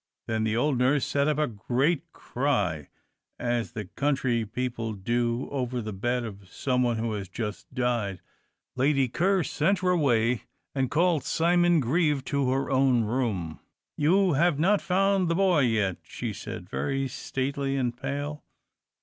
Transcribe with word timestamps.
Then 0.25 0.45
the 0.45 0.57
old 0.57 0.79
nurse 0.79 1.05
set 1.05 1.27
up 1.27 1.37
a 1.37 1.45
great 1.45 2.11
cry, 2.11 2.89
as 3.37 3.73
the 3.73 3.85
country 3.85 4.43
people 4.47 4.93
do 4.93 5.47
over 5.51 5.79
the 5.79 5.93
bed 5.93 6.23
of 6.23 6.49
someone 6.51 6.97
who 6.97 7.13
has 7.13 7.29
just 7.29 7.71
died. 7.71 8.19
Lady 8.75 9.07
Ker 9.07 9.43
sent 9.43 9.77
her 9.81 9.91
away, 9.91 10.45
and 10.73 10.89
called 10.89 11.23
Simon 11.23 11.79
Grieve 11.79 12.25
to 12.25 12.49
her 12.49 12.71
own 12.71 13.03
room. 13.03 13.59
"You 13.95 14.33
have 14.33 14.57
not 14.57 14.81
found 14.81 15.29
the 15.29 15.35
boy 15.35 15.59
yet?" 15.65 15.97
she 16.01 16.33
said, 16.33 16.67
very 16.67 17.07
stately 17.07 17.75
and 17.75 17.95
pale. 17.95 18.43